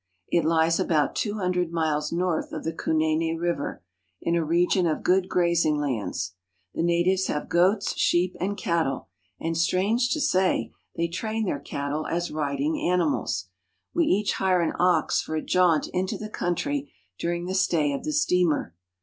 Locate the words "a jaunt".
15.35-15.87